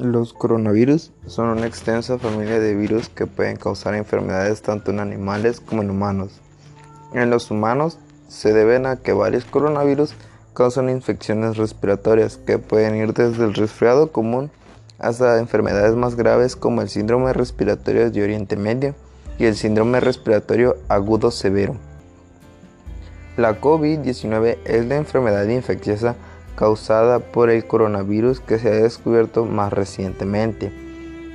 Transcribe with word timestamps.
Los 0.00 0.32
coronavirus 0.32 1.12
son 1.26 1.48
una 1.48 1.66
extensa 1.66 2.16
familia 2.16 2.58
de 2.58 2.74
virus 2.74 3.10
que 3.10 3.26
pueden 3.26 3.58
causar 3.58 3.94
enfermedades 3.94 4.62
tanto 4.62 4.92
en 4.92 4.98
animales 4.98 5.60
como 5.60 5.82
en 5.82 5.90
humanos. 5.90 6.40
En 7.12 7.28
los 7.28 7.50
humanos 7.50 7.98
se 8.26 8.54
deben 8.54 8.86
a 8.86 8.96
que 8.96 9.12
varios 9.12 9.44
coronavirus 9.44 10.14
causan 10.54 10.88
infecciones 10.88 11.58
respiratorias 11.58 12.38
que 12.38 12.56
pueden 12.56 12.96
ir 12.96 13.12
desde 13.12 13.44
el 13.44 13.52
resfriado 13.52 14.10
común 14.10 14.50
hasta 14.98 15.38
enfermedades 15.38 15.94
más 15.96 16.14
graves 16.14 16.56
como 16.56 16.80
el 16.80 16.88
síndrome 16.88 17.34
respiratorio 17.34 18.10
de 18.10 18.22
Oriente 18.22 18.56
Medio 18.56 18.94
y 19.38 19.44
el 19.44 19.54
síndrome 19.54 20.00
respiratorio 20.00 20.78
agudo 20.88 21.30
severo. 21.30 21.76
La 23.36 23.60
COVID-19 23.60 24.56
es 24.64 24.86
la 24.86 24.96
enfermedad 24.96 25.46
infecciosa 25.46 26.16
causada 26.56 27.18
por 27.20 27.50
el 27.50 27.66
coronavirus 27.66 28.40
que 28.40 28.58
se 28.58 28.68
ha 28.68 28.74
descubierto 28.74 29.44
más 29.44 29.72
recientemente. 29.72 30.72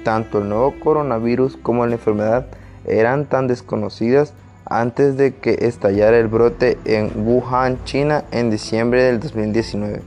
Tanto 0.04 0.40
el 0.40 0.50
nuevo 0.50 0.76
coronavirus 0.80 1.58
como 1.58 1.86
la 1.86 1.94
enfermedad 1.94 2.48
eran 2.86 3.26
tan 3.26 3.48
desconocidas 3.48 4.34
antes 4.66 5.18
de 5.18 5.36
que 5.36 5.58
estallara 5.62 6.18
el 6.18 6.28
brote 6.28 6.78
en 6.86 7.12
Wuhan, 7.28 7.84
China, 7.86 8.26
en 8.32 8.50
diciembre 8.50 9.04
del 9.04 9.20
2019. 9.20 10.02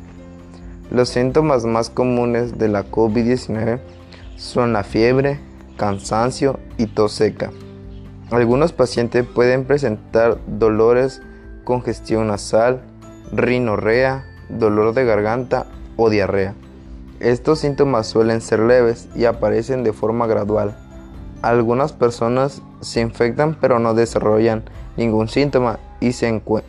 Los 0.90 1.10
síntomas 1.10 1.64
más 1.64 1.90
comunes 1.90 2.58
de 2.58 2.68
la 2.68 2.84
COVID-19 2.84 3.78
son 4.36 4.72
la 4.72 4.84
fiebre, 4.84 5.40
cansancio 5.76 6.58
y 6.76 6.86
tos 6.86 7.12
seca. 7.12 7.50
Algunos 8.30 8.72
pacientes 8.72 9.26
pueden 9.26 9.64
presentar 9.64 10.38
dolores, 10.46 11.22
congestión 11.64 12.28
nasal, 12.28 12.82
rinorrea, 13.32 14.24
dolor 14.48 14.94
de 14.94 15.04
garganta 15.04 15.66
o 15.96 16.10
diarrea. 16.10 16.54
Estos 17.20 17.58
síntomas 17.58 18.06
suelen 18.06 18.40
ser 18.40 18.60
leves 18.60 19.08
y 19.16 19.24
aparecen 19.24 19.82
de 19.82 19.92
forma 19.92 20.26
gradual. 20.26 20.76
Algunas 21.42 21.92
personas 21.92 22.62
se 22.80 23.00
infectan 23.00 23.56
pero 23.60 23.78
no 23.78 23.94
desarrollan 23.94 24.64
ningún 24.96 25.28
síntoma 25.28 25.78
y, 26.00 26.12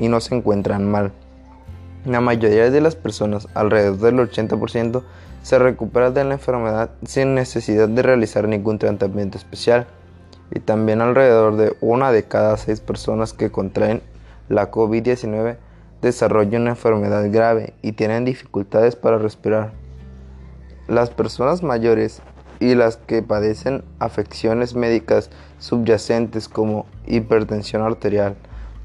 no 0.08 0.20
se 0.20 0.36
encuentran 0.36 0.89
mal. 0.89 1.12
La 2.06 2.22
mayoría 2.22 2.72
de 2.72 2.81
las 2.81 2.95
personas, 2.95 3.48
alrededor 3.54 4.00
del 4.00 4.30
80%, 4.30 5.04
se 5.44 5.59
recupera 5.59 6.11
de 6.11 6.23
la 6.23 6.34
enfermedad 6.34 6.92
sin 7.06 7.36
necesidad 7.36 7.88
de 7.88 8.02
realizar 8.02 8.48
ningún 8.48 8.80
tratamiento 8.80 9.38
especial. 9.38 9.88
Y 10.52 10.59
también 10.61 11.02
alrededor 11.02 11.58
de 11.58 11.76
una 11.80 12.11
de 12.11 12.23
cada 12.23 12.58
seis 12.58 12.80
personas 12.80 13.34
que 13.34 13.52
contraen 13.52 14.02
la 14.48 14.72
COVID-19 14.72 15.58
desarrollan 16.02 16.64
una 16.64 16.72
enfermedad 16.72 17.31
grave 17.31 17.73
y 17.81 17.94
tienen 17.94 18.25
dificultades 18.25 18.95
para 18.95 19.17
respirar. 19.17 19.73
Las 20.88 21.09
personas 21.09 21.64
mayores 21.64 22.22
y 22.59 22.75
las 22.75 22.97
que 22.97 23.22
padecen 23.22 23.83
afecciones 24.00 24.75
médicas 24.75 25.30
subyacentes 25.59 26.50
como 26.50 26.86
hipertensión 27.05 27.81
arterial, 27.81 28.36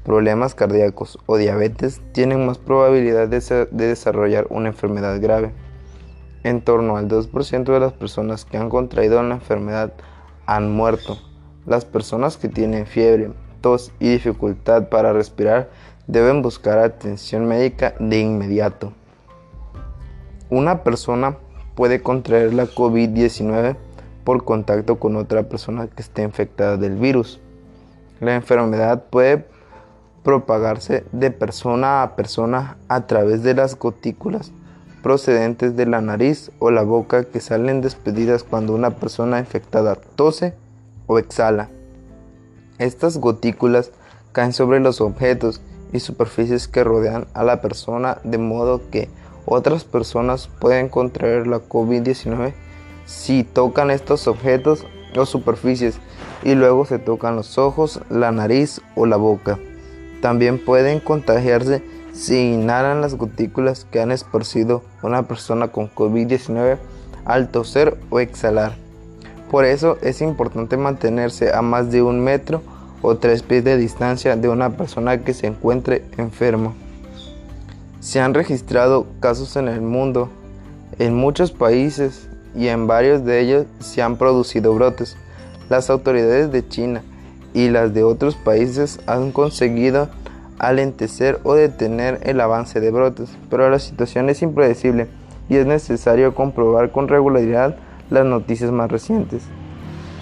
problemas 0.03 0.55
cardíacos 0.55 1.17
o 1.25 1.37
diabetes 1.37 2.01
tienen 2.13 2.45
más 2.45 2.57
probabilidad 2.57 3.27
de, 3.27 3.67
desarrollar 3.71 4.47
una 4.49 4.69
enfermedad 4.69 5.19
grave. 5.19 5.51
En 6.43 6.61
torno 6.61 6.95
al 6.95 7.07
2% 7.07 7.63
de 7.63 7.79
las 7.79 7.93
personas 7.93 8.45
que 8.45 8.57
han 8.57 8.69
contraído 8.69 9.21
la 9.23 9.35
enfermedad 9.35 9.93
han 10.45 10.71
muerto. 10.71 11.17
Las 11.65 11.85
personas 11.85 12.37
que 12.37 12.47
tienen 12.47 12.85
fiebre, 12.85 13.31
tos 13.61 13.91
y 13.99 14.09
dificultad 14.09 14.89
para 14.89 15.11
respirar 15.11 15.69
deben 16.07 16.41
buscar 16.41 16.79
atención 16.79 17.45
médica 17.47 17.95
de 17.99 18.19
inmediato. 18.19 18.93
Una 20.49 20.83
persona 20.83 21.37
puede 21.75 22.01
contraer 22.01 22.53
la 22.53 22.65
COVID-19 22.65 23.75
por 24.23 24.43
contacto 24.43 24.99
con 24.99 25.15
otra 25.15 25.43
persona 25.43 25.87
que 25.87 26.01
esté 26.01 26.23
infectada 26.23 26.77
del 26.77 26.95
virus. 26.95 27.39
La 28.19 28.35
enfermedad 28.35 29.05
puede 29.09 29.45
propagarse 30.23 31.05
de 31.11 31.31
persona 31.31 32.01
a 32.01 32.15
persona 32.15 32.77
a 32.87 33.05
través 33.05 33.43
de 33.43 33.53
las 33.53 33.77
gotículas 33.77 34.51
procedentes 35.03 35.75
de 35.75 35.85
la 35.85 36.01
nariz 36.01 36.51
o 36.57 36.71
la 36.71 36.81
boca 36.81 37.25
que 37.25 37.39
salen 37.39 37.81
despedidas 37.81 38.43
cuando 38.43 38.73
una 38.73 38.89
persona 38.89 39.37
infectada 39.37 39.93
tose 40.15 40.55
o 41.05 41.19
exhala. 41.19 41.69
Estas 42.79 43.19
gotículas 43.19 43.91
caen 44.31 44.51
sobre 44.51 44.79
los 44.79 45.01
objetos 45.01 45.61
y 45.95 45.99
superficies 45.99 46.67
que 46.67 46.83
rodean 46.83 47.27
a 47.33 47.43
la 47.43 47.61
persona 47.61 48.19
de 48.23 48.37
modo 48.37 48.81
que 48.91 49.09
otras 49.45 49.83
personas 49.83 50.49
pueden 50.59 50.89
contraer 50.89 51.47
la 51.47 51.59
COVID-19 51.59 52.53
si 53.05 53.43
tocan 53.43 53.91
estos 53.91 54.27
objetos 54.27 54.85
o 55.15 55.25
superficies 55.25 55.99
y 56.43 56.55
luego 56.55 56.85
se 56.85 56.99
tocan 56.99 57.35
los 57.35 57.57
ojos, 57.57 58.01
la 58.09 58.31
nariz 58.31 58.81
o 58.95 59.05
la 59.05 59.17
boca. 59.17 59.59
También 60.21 60.63
pueden 60.63 60.99
contagiarse 60.99 61.83
si 62.13 62.53
inhalan 62.53 63.01
las 63.01 63.15
gotículas 63.15 63.85
que 63.91 63.99
han 63.99 64.11
esparcido 64.11 64.83
una 65.03 65.23
persona 65.23 65.67
con 65.69 65.89
COVID-19 65.89 66.77
al 67.25 67.49
toser 67.49 67.97
o 68.09 68.19
exhalar. 68.19 68.75
Por 69.51 69.65
eso 69.65 69.97
es 70.01 70.21
importante 70.21 70.77
mantenerse 70.77 71.53
a 71.53 71.61
más 71.61 71.91
de 71.91 72.01
un 72.01 72.19
metro 72.19 72.61
o 73.05 73.17
tres 73.17 73.43
pies 73.43 73.63
de 73.63 73.77
distancia 73.77 74.35
de 74.35 74.49
una 74.49 74.71
persona 74.71 75.23
que 75.23 75.33
se 75.33 75.47
encuentre 75.47 76.03
enferma. 76.17 76.73
Se 77.99 78.19
han 78.19 78.33
registrado 78.33 79.07
casos 79.19 79.55
en 79.55 79.67
el 79.67 79.81
mundo, 79.81 80.29
en 80.99 81.15
muchos 81.15 81.51
países 81.51 82.29
y 82.55 82.67
en 82.67 82.87
varios 82.87 83.25
de 83.25 83.41
ellos 83.41 83.65
se 83.79 84.01
han 84.01 84.17
producido 84.17 84.73
brotes. 84.73 85.17
Las 85.69 85.89
autoridades 85.89 86.51
de 86.51 86.67
China 86.67 87.01
y 87.53 87.69
las 87.69 87.93
de 87.93 88.03
otros 88.03 88.35
países 88.35 88.99
han 89.07 89.31
conseguido 89.31 90.09
alentecer 90.59 91.39
o 91.43 91.53
detener 91.53 92.19
el 92.23 92.39
avance 92.39 92.79
de 92.79 92.91
brotes, 92.91 93.29
pero 93.49 93.69
la 93.69 93.79
situación 93.79 94.29
es 94.29 94.41
impredecible 94.41 95.07
y 95.49 95.57
es 95.57 95.65
necesario 95.65 96.33
comprobar 96.33 96.91
con 96.91 97.07
regularidad 97.07 97.75
las 98.09 98.25
noticias 98.25 98.71
más 98.71 98.91
recientes. 98.91 99.43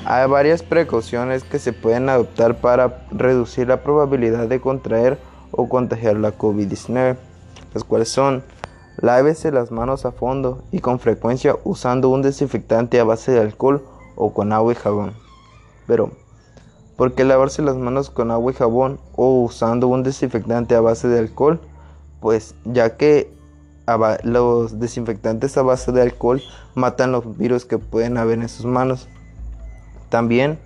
Hay 0.06 0.28
varias 0.28 0.64
precauciones 0.64 1.46
que 1.46 1.60
se 1.60 1.72
pueden 1.72 2.10
adoptar 2.10 2.58
para 2.58 3.06
reducir 3.12 3.70
la 3.70 3.84
probabilidad 3.84 4.50
de 4.50 4.60
contraer 4.60 5.18
o 5.52 5.70
contagiar 5.70 6.18
la 6.18 6.38
COVID-19, 6.38 7.16
las 7.74 7.84
cuales 7.86 8.10
son 8.10 8.44
lávese 8.98 9.52
las 9.52 9.72
manos 9.72 10.06
a 10.06 10.12
fondo 10.12 10.62
y 10.72 10.80
con 10.80 11.00
frecuencia 11.00 11.56
usando 11.64 12.10
un 12.10 12.22
desinfectante 12.22 13.00
a 13.00 13.06
base 13.06 13.32
de 13.32 13.40
alcohol 13.40 13.82
o 14.16 14.34
con 14.34 14.52
agua 14.52 14.74
y 14.74 14.76
jabón. 14.76 15.14
Pero, 15.88 16.12
¿por 16.98 17.14
qué 17.14 17.24
lavarse 17.24 17.62
las 17.62 17.78
manos 17.78 18.10
con 18.10 18.30
agua 18.30 18.52
y 18.52 18.56
jabón 18.56 19.00
o 19.16 19.42
usando 19.42 19.88
un 19.88 20.04
desinfectante 20.04 20.76
a 20.76 20.82
base 20.82 21.08
de 21.08 21.20
alcohol? 21.20 21.62
Pues 22.20 22.56
ya 22.66 22.98
que 22.98 23.32
los 24.24 24.80
desinfectantes 24.80 25.58
a 25.58 25.62
base 25.62 25.94
de 25.94 26.02
alcohol 26.02 26.42
matan 26.76 27.14
los 27.14 27.38
virus 27.38 27.64
que 27.64 27.78
pueden 27.78 28.18
haber 28.18 28.40
en 28.40 28.50
sus 28.50 28.66
manos. 28.66 29.08
También 30.14 30.60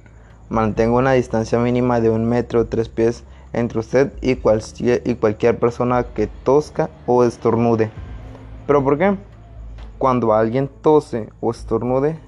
mantenga 0.50 0.98
una 0.98 1.14
distancia 1.14 1.58
mínima 1.58 2.02
de 2.02 2.10
un 2.10 2.26
metro 2.26 2.60
o 2.60 2.66
tres 2.66 2.90
pies 2.90 3.24
entre 3.54 3.80
usted 3.80 4.12
y, 4.22 4.32
y 4.32 5.16
cualquier 5.16 5.58
persona 5.58 6.04
que 6.04 6.28
tosca 6.28 6.90
o 7.06 7.24
estornude. 7.24 7.90
¿Pero 8.68 8.84
por 8.84 8.98
qué? 8.98 9.16
Cuando 10.00 10.34
alguien 10.34 10.70
tose 10.82 11.30
o 11.40 11.52
estornude, 11.52 12.20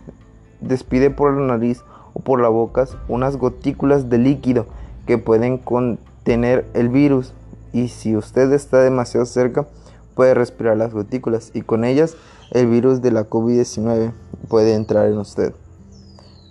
despide 0.61 1.09
por 1.09 1.33
la 1.33 1.45
nariz 1.45 1.83
o 2.13 2.21
por 2.21 2.39
la 2.39 2.47
boca 2.47 2.85
unas 3.09 3.35
gotículas 3.35 4.09
de 4.09 4.17
líquido 4.17 4.67
que 5.05 5.17
pueden 5.17 5.57
contener 5.57 6.67
el 6.73 6.87
virus 6.87 7.33
y 7.73 7.89
si 7.89 8.15
usted 8.15 8.49
está 8.53 8.79
demasiado 8.79 9.25
cerca 9.25 9.67
puede 10.15 10.35
respirar 10.35 10.77
las 10.77 10.93
gotículas 10.93 11.51
y 11.53 11.63
con 11.63 11.83
ellas 11.83 12.15
el 12.51 12.67
virus 12.67 13.01
de 13.01 13.11
la 13.11 13.29
COVID-19 13.29 14.13
puede 14.47 14.73
entrar 14.73 15.07
en 15.07 15.17
usted. 15.17 15.53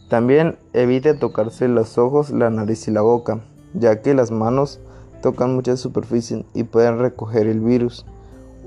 También 0.09 0.57
evite 0.73 1.13
tocarse 1.13 1.69
los 1.69 1.99
ojos, 1.99 2.31
la 2.31 2.49
nariz 2.49 2.89
y 2.89 2.91
la 2.91 3.03
boca, 3.03 3.41
ya 3.75 4.01
que 4.01 4.15
las 4.15 4.31
manos 4.31 4.81
tocan 5.23 5.55
muchas 5.55 5.81
superficies 5.81 6.45
y 6.55 6.65
pueden 6.65 6.99
recoger 6.99 7.47
el 7.47 7.61
virus. 7.61 8.07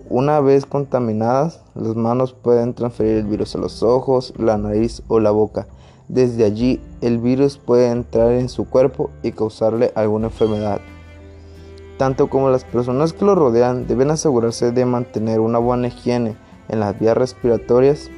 Una 0.10 0.40
vez 0.40 0.66
contaminadas, 0.66 1.64
las 1.74 1.96
manos 1.96 2.34
pueden 2.34 2.76
transferir 2.76 3.18
el 3.18 3.26
virus 3.26 3.56
a 3.56 3.60
los 3.60 3.82
ojos, 3.82 4.34
la 4.38 4.58
nariz 4.58 5.02
o 5.08 5.20
la 5.20 5.32
boca. 5.32 5.68
Desde 6.10 6.44
allí, 6.44 6.80
el 7.00 7.18
virus 7.18 7.58
puede 7.58 7.90
entrar 7.90 8.34
en 8.34 8.50
su 8.50 8.70
cuerpo 8.70 9.10
y 9.24 9.32
causarle 9.32 9.92
alguna 9.96 10.28
enfermedad. 10.28 10.82
Tanto 11.98 12.30
como 12.30 12.50
las 12.50 12.66
personas 12.66 13.14
que 13.14 13.26
lo 13.26 13.34
rodean 13.34 13.88
deben 13.88 14.12
asegurarse 14.12 14.72
de 14.72 14.86
mantener 14.86 15.40
una 15.40 15.60
buena 15.60 15.88
higiene 15.88 16.36
en 16.68 16.82
las 16.82 17.00
vías 17.00 17.16
respiratorias. 17.16 18.12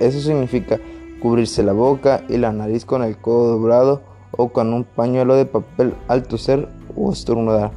Eso 0.00 0.20
significa 0.20 0.80
cubrirse 1.20 1.62
la 1.62 1.72
boca 1.72 2.24
y 2.28 2.36
la 2.36 2.52
nariz 2.52 2.84
con 2.84 3.02
el 3.02 3.16
codo 3.16 3.58
doblado 3.58 4.02
o 4.32 4.48
con 4.48 4.72
un 4.72 4.84
pañuelo 4.84 5.34
de 5.34 5.46
papel 5.46 5.94
al 6.06 6.24
toser 6.24 6.68
o 6.96 7.12
estornudar. 7.12 7.72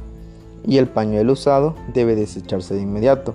Y 0.64 0.78
el 0.78 0.86
pañuelo 0.86 1.32
usado 1.32 1.74
debe 1.92 2.14
desecharse 2.14 2.74
de 2.74 2.82
inmediato, 2.82 3.34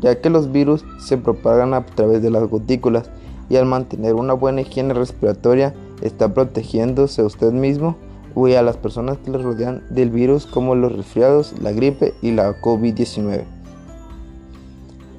ya 0.00 0.20
que 0.20 0.30
los 0.30 0.52
virus 0.52 0.84
se 0.98 1.18
propagan 1.18 1.74
a 1.74 1.84
través 1.84 2.22
de 2.22 2.30
las 2.30 2.48
gotículas 2.48 3.10
y 3.50 3.56
al 3.56 3.66
mantener 3.66 4.14
una 4.14 4.32
buena 4.32 4.62
higiene 4.62 4.94
respiratoria 4.94 5.74
está 6.00 6.32
protegiéndose 6.32 7.20
a 7.20 7.26
usted 7.26 7.52
mismo 7.52 7.96
y 8.34 8.54
a 8.54 8.62
las 8.62 8.78
personas 8.78 9.18
que 9.18 9.30
le 9.30 9.38
rodean 9.38 9.82
del 9.90 10.10
virus 10.10 10.46
como 10.46 10.74
los 10.74 10.96
resfriados, 10.96 11.54
la 11.60 11.72
gripe 11.72 12.14
y 12.22 12.32
la 12.32 12.58
COVID-19. 12.60 13.44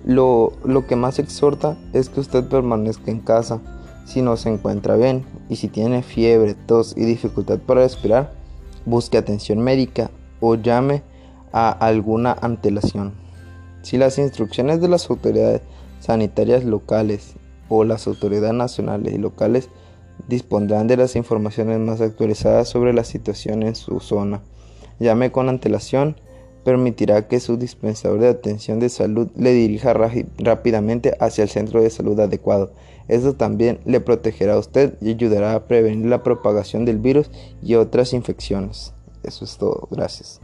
Lo, 0.05 0.53
lo, 0.65 0.85
que 0.87 0.95
más 0.95 1.19
exhorta 1.19 1.77
es 1.93 2.09
que 2.09 2.19
usted 2.19 2.43
permanezca 2.45 3.11
en 3.11 3.19
casa 3.19 3.61
si 4.05 4.21
no 4.21 4.37
se 4.37 4.49
encuentra 4.49 4.95
bien 4.95 5.25
y 5.49 5.55
si 5.55 5.67
tiene 5.67 6.03
fiebre, 6.03 6.55
tos 6.55 6.95
y 6.97 7.05
dificultad 7.05 7.59
para 7.59 7.81
respirar, 7.81 8.33
busque 8.85 9.17
atención 9.17 9.59
médica 9.59 10.11
o 10.39 10.55
llame 10.55 11.03
a 11.51 11.71
alguna 11.71 12.35
antelación. 12.41 13.13
Si 13.81 13.97
las 13.97 14.17
instrucciones 14.17 14.81
de 14.81 14.87
las 14.87 15.09
autoridades 15.09 15.61
sanitarias 15.99 16.63
locales 16.63 17.35
o 17.69 17.83
las 17.83 18.07
autoridades 18.07 18.53
nacionales 18.53 19.13
y 19.13 19.17
locales 19.17 19.69
dispondrán 20.27 20.87
de 20.87 20.97
las 20.97 21.15
informaciones 21.15 21.79
más 21.79 22.01
actualizadas 22.01 22.69
sobre 22.69 22.93
la 22.93 23.03
situación 23.03 23.63
en 23.63 23.75
su 23.75 23.99
zona. 23.99 24.41
Llame 24.99 25.31
con 25.31 25.49
antelación, 25.49 26.17
permitirá 26.63 27.27
que 27.27 27.39
su 27.39 27.57
dispensador 27.57 28.19
de 28.19 28.29
atención 28.29 28.79
de 28.79 28.89
salud 28.89 29.29
le 29.35 29.51
dirija 29.51 29.93
rápidamente 29.93 31.15
hacia 31.19 31.43
el 31.43 31.49
centro 31.49 31.81
de 31.81 31.89
salud 31.89 32.19
adecuado. 32.19 32.71
Esto 33.07 33.33
también 33.33 33.79
le 33.85 33.99
protegerá 33.99 34.53
a 34.53 34.59
usted 34.59 34.95
y 35.01 35.09
ayudará 35.09 35.53
a 35.53 35.67
prevenir 35.67 36.07
la 36.07 36.23
propagación 36.23 36.85
del 36.85 36.99
virus 36.99 37.29
y 37.61 37.75
otras 37.75 38.13
infecciones. 38.13 38.93
Eso 39.23 39.45
es 39.45 39.57
todo. 39.57 39.87
Gracias. 39.91 40.39